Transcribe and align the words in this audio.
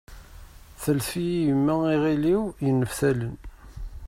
Teltef-iyi 0.81 1.39
yemma 1.47 1.75
iɣil-iw 1.95 2.43
yenneftalen. 2.65 3.35